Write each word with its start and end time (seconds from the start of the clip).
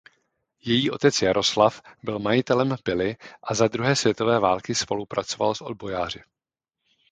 Její 0.61 0.91
otec 0.91 1.21
Jaroslav 1.21 1.81
byl 2.03 2.19
majitelem 2.19 2.75
pily 2.83 3.15
a 3.43 3.53
za 3.53 3.67
druhé 3.67 3.95
světové 3.95 4.39
války 4.39 4.75
spolupracoval 4.75 5.55
s 5.55 5.61
odbojáři. 5.61 6.21